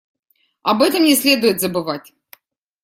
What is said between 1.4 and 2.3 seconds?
забывать.